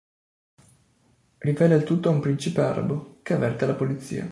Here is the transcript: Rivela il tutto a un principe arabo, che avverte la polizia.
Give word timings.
Rivela 1.37 1.75
il 1.75 1.83
tutto 1.83 2.09
a 2.09 2.11
un 2.11 2.21
principe 2.21 2.61
arabo, 2.61 3.19
che 3.21 3.33
avverte 3.35 3.67
la 3.67 3.75
polizia. 3.75 4.19